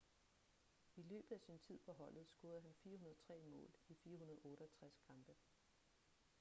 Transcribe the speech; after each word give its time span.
i 0.95 1.01
løbet 1.03 1.31
af 1.31 1.39
sin 1.41 1.59
tid 1.59 1.79
på 1.85 1.93
holdet 1.93 2.27
scorede 2.27 2.61
han 2.61 2.73
403 2.83 3.39
mål 3.45 3.71
i 3.87 3.95
468 3.95 4.99
kampe 5.07 5.33